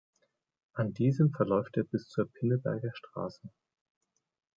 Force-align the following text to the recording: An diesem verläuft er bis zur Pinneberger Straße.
An 0.73 0.93
diesem 0.95 1.29
verläuft 1.31 1.77
er 1.77 1.83
bis 1.83 2.07
zur 2.09 2.25
Pinneberger 2.27 2.89
Straße. 2.95 3.51